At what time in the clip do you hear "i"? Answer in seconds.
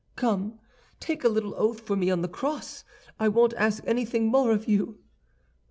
3.19-3.27